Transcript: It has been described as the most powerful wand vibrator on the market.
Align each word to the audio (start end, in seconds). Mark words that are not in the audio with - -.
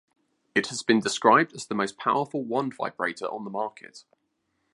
It 0.55 0.65
has 0.69 0.81
been 0.81 0.99
described 0.99 1.53
as 1.53 1.67
the 1.67 1.75
most 1.75 1.95
powerful 1.99 2.43
wand 2.43 2.73
vibrator 2.75 3.27
on 3.27 3.43
the 3.43 3.51
market. 3.51 4.03